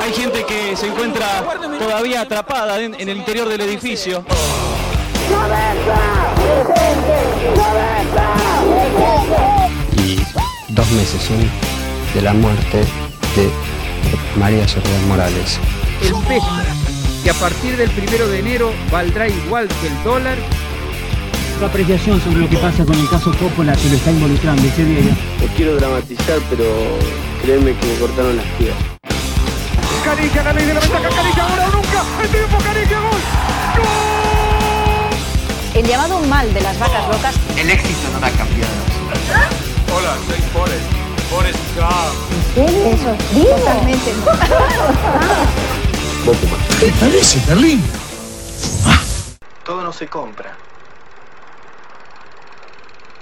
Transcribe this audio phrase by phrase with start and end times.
[0.00, 1.44] Hay gente que se encuentra
[1.78, 4.24] todavía atrapada en, en el interior del edificio.
[9.96, 10.18] y
[10.68, 11.50] dos meses son
[12.14, 12.78] de la muerte
[13.36, 13.50] de
[14.38, 15.58] María Soledad Morales.
[16.02, 16.46] el peso,
[17.22, 20.38] que a partir del primero de enero valdrá igual que el dólar,
[21.58, 24.84] Tu apreciación sobre lo que pasa con el caso Coppola que lo está involucrando ese
[24.84, 25.16] día.
[25.40, 26.64] No quiero dramatizar, pero
[27.42, 28.95] créeme que me cortaron las piernas.
[30.06, 33.20] Caricia, la ley de la ventaja, Caricia, ahora o nunca, el tiempo, Caricia, gol,
[35.74, 38.72] El llamado mal de las vacas locas El éxito no ha cambiado.
[39.92, 40.86] Hola, soy Forrest.
[41.28, 42.14] Forrest Gump.
[43.34, 44.14] totalmente
[49.64, 50.56] Todo no se compra.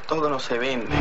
[0.06, 0.94] Todo no se vende.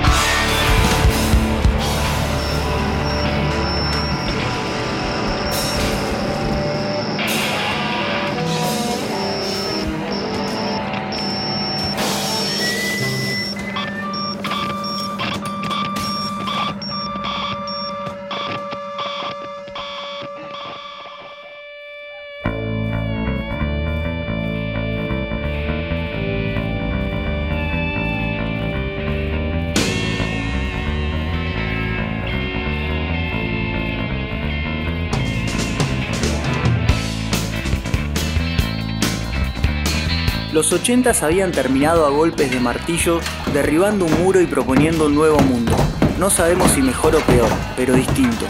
[40.63, 43.19] Los 80 habían terminado a golpes de martillo,
[43.51, 45.75] derribando un muro y proponiendo un nuevo mundo.
[46.17, 48.45] No sabemos si mejor o peor, pero distinto,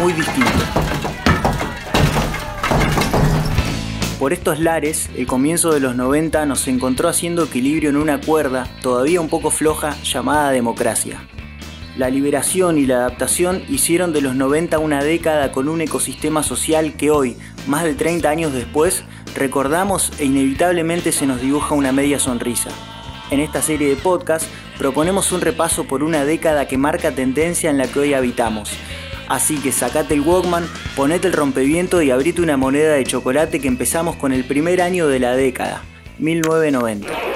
[0.00, 0.64] muy distinto.
[4.18, 8.66] Por estos lares, el comienzo de los 90 nos encontró haciendo equilibrio en una cuerda,
[8.80, 11.20] todavía un poco floja, llamada democracia.
[11.98, 16.94] La liberación y la adaptación hicieron de los 90 una década con un ecosistema social
[16.96, 19.02] que hoy, más de 30 años después,
[19.38, 22.70] recordamos e inevitablemente se nos dibuja una media sonrisa.
[23.30, 24.46] En esta serie de podcast
[24.78, 28.70] proponemos un repaso por una década que marca tendencia en la que hoy habitamos.
[29.28, 33.68] Así que sacate el Walkman, ponete el rompeviento y abrite una moneda de chocolate que
[33.68, 35.82] empezamos con el primer año de la década,
[36.18, 37.27] 1990.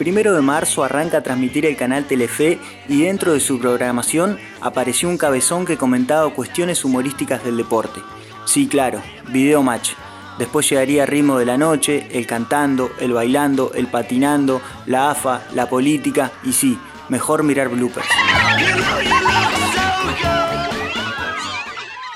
[0.00, 5.10] Primero de marzo arranca a transmitir el canal Telefe y dentro de su programación apareció
[5.10, 8.00] un cabezón que comentaba cuestiones humorísticas del deporte.
[8.46, 9.90] Sí, claro, Video Match.
[10.38, 15.68] Después llegaría Ritmo de la Noche, el cantando, el bailando, el patinando, la AFA, la
[15.68, 16.78] política y sí,
[17.10, 18.08] mejor mirar bloopers.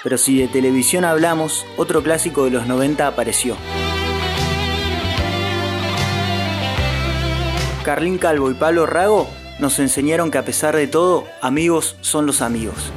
[0.03, 3.59] Pero si de televisión hablamos, otro clásico de los 90 apareció.
[7.85, 9.29] Carlín Calvo y Pablo Rago
[9.59, 12.91] nos enseñaron que a pesar de todo, amigos son los amigos.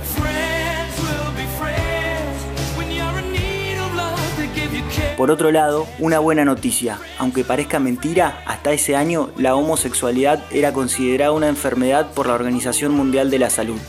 [5.17, 6.99] Por otro lado, una buena noticia.
[7.19, 12.93] Aunque parezca mentira, hasta ese año la homosexualidad era considerada una enfermedad por la Organización
[12.93, 13.79] Mundial de la Salud.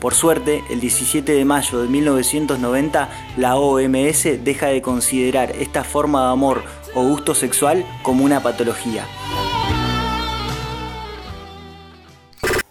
[0.00, 6.24] Por suerte, el 17 de mayo de 1990, la OMS deja de considerar esta forma
[6.24, 6.62] de amor
[6.94, 9.04] o gusto sexual como una patología.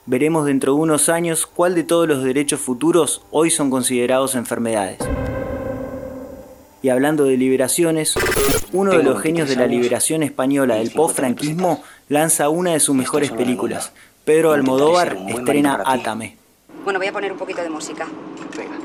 [0.10, 4.98] Veremos dentro de unos años cuál de todos los derechos futuros hoy son considerados enfermedades.
[6.82, 8.16] Y hablando de liberaciones,
[8.74, 13.30] uno de los genios de la liberación española del post-franquismo lanza una de sus mejores
[13.30, 13.92] películas.
[14.26, 16.38] Pedro Almodóvar estrena Átame.
[16.84, 18.08] Bueno, voy a poner un poquito de música.
[18.58, 18.80] Venga.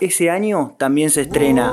[0.00, 1.72] Ese año también se estrena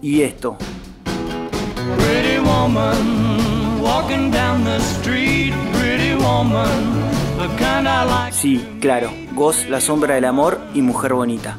[0.00, 0.56] y esto.
[1.98, 6.68] Pretty woman, walking down the street, pretty woman,
[7.38, 8.32] the kind I like.
[8.32, 11.58] Sí, claro, Goz, la sombra del amor y mujer bonita.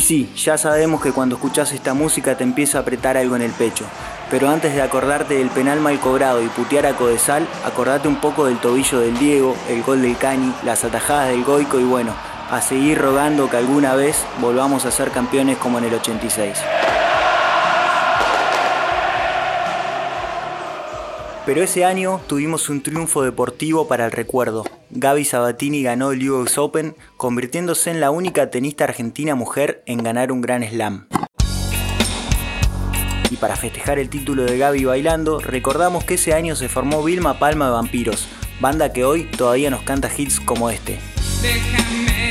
[0.00, 3.42] Y sí, ya sabemos que cuando escuchas esta música te empieza a apretar algo en
[3.42, 3.84] el pecho.
[4.30, 8.46] Pero antes de acordarte del penal mal cobrado y putear a Codesal, acordate un poco
[8.46, 12.14] del tobillo del Diego, el gol del Cani, las atajadas del Goico y bueno,
[12.50, 16.56] a seguir rogando que alguna vez volvamos a ser campeones como en el 86.
[21.46, 24.64] Pero ese año tuvimos un triunfo deportivo para el recuerdo.
[24.90, 30.32] Gaby Sabatini ganó el US Open, convirtiéndose en la única tenista argentina mujer en ganar
[30.32, 31.08] un gran slam.
[33.30, 37.38] Y para festejar el título de Gaby bailando, recordamos que ese año se formó Vilma
[37.38, 38.28] Palma de Vampiros,
[38.60, 40.98] banda que hoy todavía nos canta hits como este.
[41.40, 42.29] Déjame,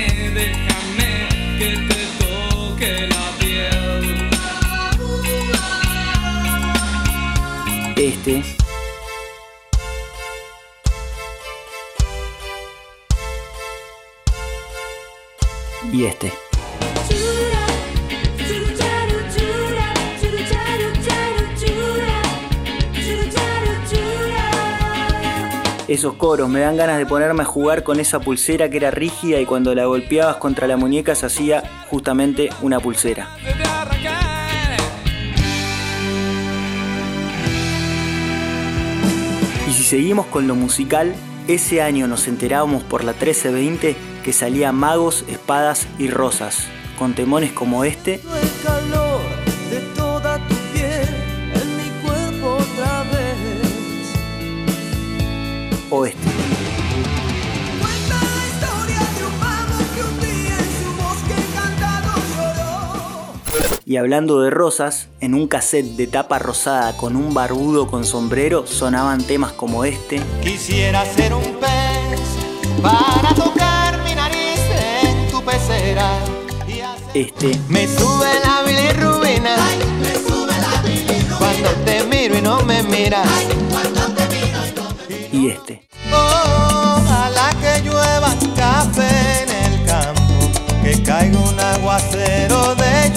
[26.00, 29.42] Esos coros me dan ganas de ponerme a jugar con esa pulsera que era rígida
[29.42, 33.28] y cuando la golpeabas contra la muñeca se hacía justamente una pulsera.
[39.68, 41.14] Y si seguimos con lo musical,
[41.50, 46.68] ese año nos enterábamos por la 1320 que salía Magos, Espadas y Rosas,
[46.98, 48.22] con temones como este
[63.90, 68.68] Y hablando de rosas, en un cassette de tapa rosada con un barbudo con sombrero
[68.68, 72.20] sonaban temas como este Quisiera ser un pez
[72.84, 74.60] para tocar mi nariz
[75.02, 76.08] en tu pecera.
[76.68, 79.56] Y así este me sube la bilirrubina.
[80.00, 81.38] me sube la bilirrubina.
[81.40, 83.28] Cuando te miro y no me miras.
[85.34, 85.88] y este.
[86.12, 90.22] Ojalá que llueva café en el campo.
[90.84, 93.09] Que caiga un aguacero de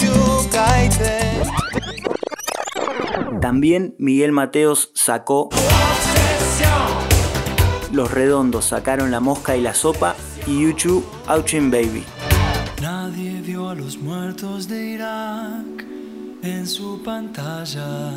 [3.43, 5.49] También Miguel Mateos sacó
[7.91, 10.15] Los Redondos sacaron La Mosca y la Sopa
[10.47, 12.05] y YouTube Ouchin Baby.
[12.81, 15.85] Nadie vio a los muertos de Irak
[16.41, 18.11] en su pantalla.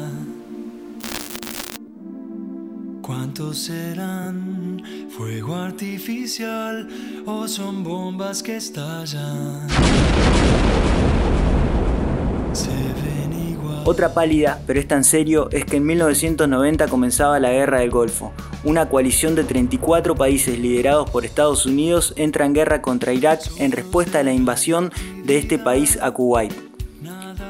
[3.02, 4.80] ¿Cuántos serán?
[5.10, 6.88] ¿Fuego artificial
[7.26, 9.66] o son bombas que estallan?
[12.52, 13.45] Se ven igual.
[13.88, 18.32] Otra pálida, pero es tan serio, es que en 1990 comenzaba la Guerra del Golfo.
[18.64, 23.70] Una coalición de 34 países liderados por Estados Unidos entra en guerra contra Irak en
[23.70, 24.90] respuesta a la invasión
[25.24, 26.52] de este país a Kuwait.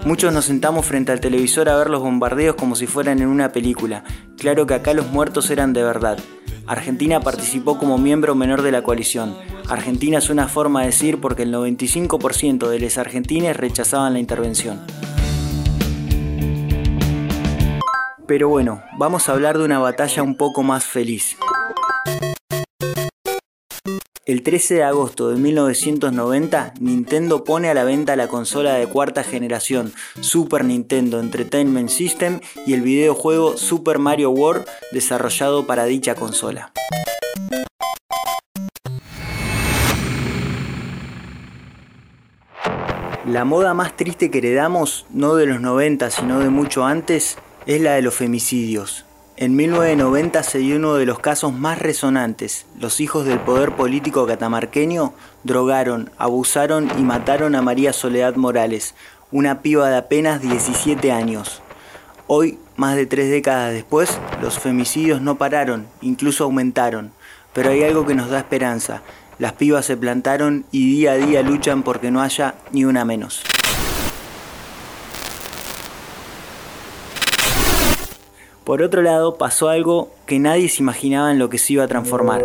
[0.05, 3.51] Muchos nos sentamos frente al televisor a ver los bombardeos como si fueran en una
[3.51, 4.05] película.
[4.37, 6.19] Claro que acá los muertos eran de verdad.
[6.67, 9.35] Argentina participó como miembro menor de la coalición.
[9.71, 14.83] Argentina es una forma de decir porque el 95% de los argentines rechazaban la intervención.
[18.27, 21.37] Pero bueno, vamos a hablar de una batalla un poco más feliz.
[24.25, 29.23] El 13 de agosto de 1990, Nintendo pone a la venta la consola de cuarta
[29.23, 36.73] generación Super Nintendo Entertainment System y el videojuego Super Mario World desarrollado para dicha consola.
[43.25, 47.81] La moda más triste que heredamos, no de los 90 sino de mucho antes, es
[47.81, 49.05] la de los femicidios.
[49.37, 52.65] En 1990 se dio uno de los casos más resonantes.
[52.79, 55.13] Los hijos del poder político catamarqueño
[55.45, 58.95] drogaron, abusaron y mataron a María Soledad Morales,
[59.33, 61.61] una piba de apenas 17 años.
[62.29, 67.11] Hoy, más de tres décadas después, los femicidios no pararon, incluso aumentaron.
[67.53, 69.03] Pero hay algo que nos da esperanza.
[69.39, 73.43] Las pibas se plantaron y día a día luchan porque no haya ni una menos.
[78.67, 81.87] Por otro lado, pasó algo que nadie se imaginaba en lo que se iba a
[81.87, 82.43] transformar.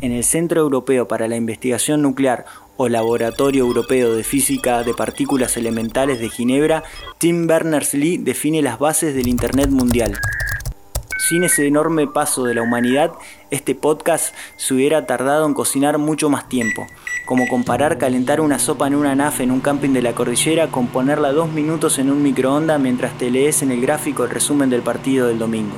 [0.00, 2.44] En el Centro Europeo para la Investigación Nuclear
[2.76, 6.82] o Laboratorio Europeo de Física de Partículas Elementales de Ginebra,
[7.18, 10.18] Tim Berners-Lee define las bases del Internet mundial.
[11.28, 13.12] Sin ese enorme paso de la humanidad,
[13.52, 16.88] este podcast se hubiera tardado en cocinar mucho más tiempo,
[17.26, 20.88] como comparar calentar una sopa en una naf en un camping de la cordillera con
[20.88, 24.82] ponerla dos minutos en un microondas mientras te lees en el gráfico el resumen del
[24.82, 25.76] partido del domingo.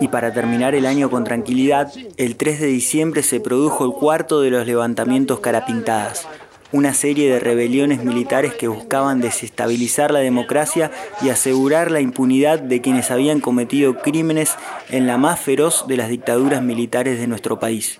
[0.00, 4.40] Y para terminar el año con tranquilidad, el 3 de diciembre se produjo el cuarto
[4.40, 6.26] de los levantamientos carapintadas.
[6.72, 12.80] una serie de rebeliones militares que buscaban desestabilizar la democracia y asegurar la impunidad de
[12.80, 14.54] quienes habían cometido crímenes
[14.88, 17.98] en la más feroz de las dictaduras militares de nuestro país.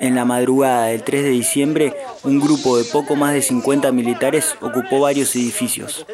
[0.00, 4.54] En la madrugada del 3 de diciembre, un grupo de poco más de 50 militares
[4.60, 6.06] ocupó varios edificios.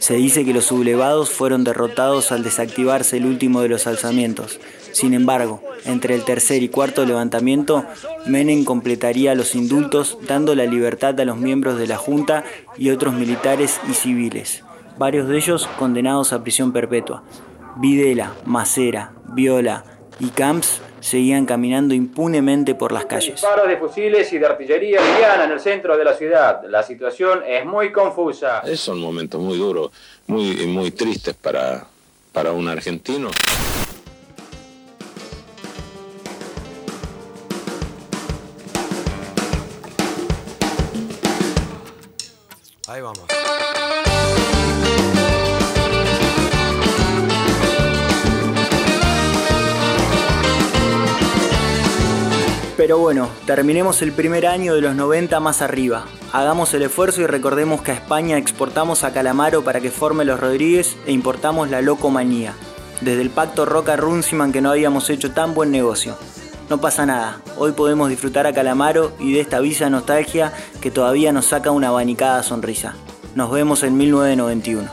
[0.00, 4.60] Se dice que los sublevados fueron derrotados al desactivarse el último de los alzamientos.
[4.92, 7.84] Sin embargo, entre el tercer y cuarto levantamiento,
[8.26, 12.44] Menem completaría los indultos dando la libertad a los miembros de la Junta
[12.78, 14.64] y otros militares y civiles,
[14.98, 17.24] varios de ellos condenados a prisión perpetua.
[17.76, 19.84] Videla, Macera, Viola
[20.18, 23.32] y Camps seguían caminando impunemente por las calles.
[23.32, 26.62] Disparos de fusiles y de artillería liviana en el centro de la ciudad.
[26.68, 28.60] La situación es muy confusa.
[28.60, 29.90] Es un momento muy duro,
[30.26, 31.86] muy, muy triste para,
[32.32, 33.30] para un argentino.
[42.88, 43.45] Ahí vamos.
[52.86, 56.04] Pero bueno, terminemos el primer año de los 90 más arriba.
[56.32, 60.38] Hagamos el esfuerzo y recordemos que a España exportamos a Calamaro para que forme los
[60.38, 62.54] Rodríguez e importamos la Locomanía.
[63.00, 66.16] Desde el pacto Roca-Runciman que no habíamos hecho tan buen negocio.
[66.70, 71.32] No pasa nada, hoy podemos disfrutar a Calamaro y de esta visa nostalgia que todavía
[71.32, 72.94] nos saca una abanicada sonrisa.
[73.34, 74.90] Nos vemos en 1991.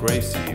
[0.00, 0.49] Gracie.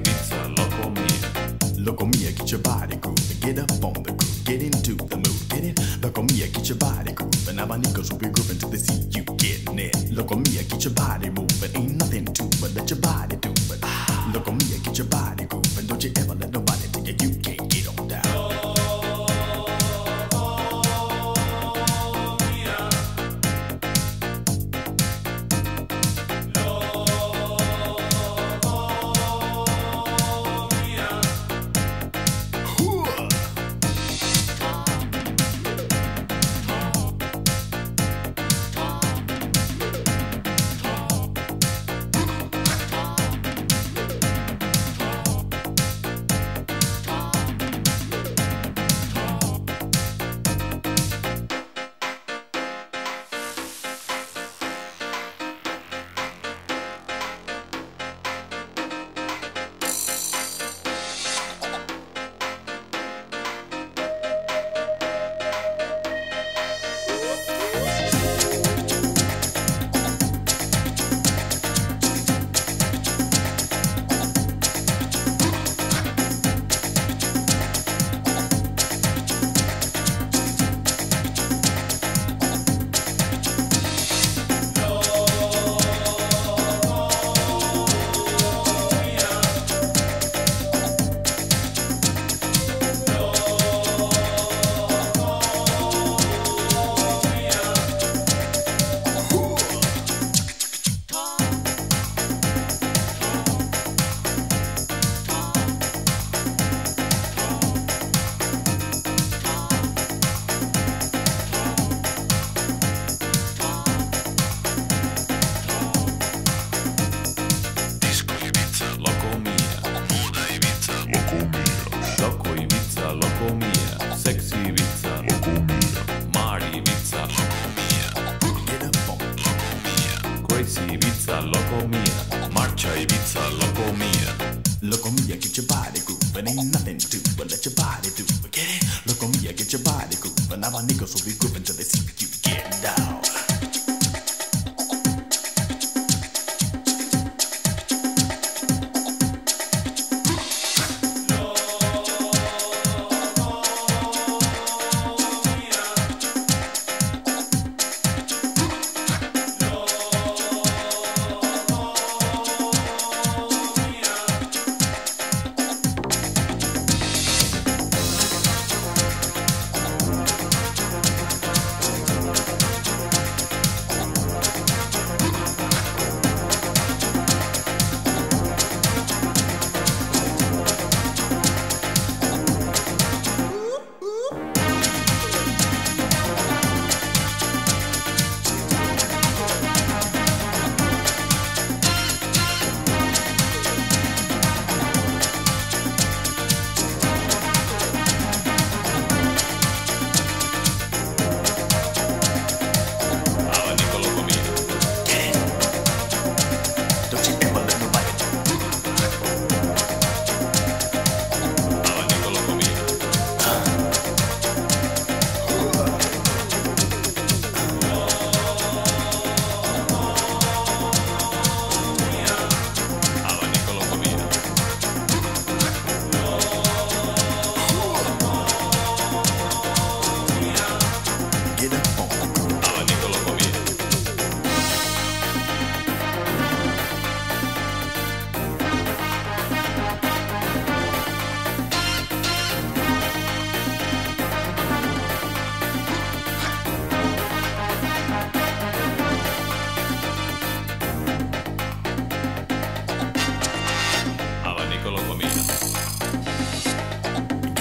[131.35, 132.49] Ibiza, loco mía.
[132.53, 134.61] Marcha Ibiza, loco mía.
[134.81, 138.63] Loco mia, get your body grooving, ain't nothing to but let your body do get
[138.69, 138.83] it?
[139.07, 141.74] Loco mia, get your body grooving, abanicos will be grooving till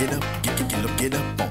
[0.06, 1.43] get up, get, get, get up, get up.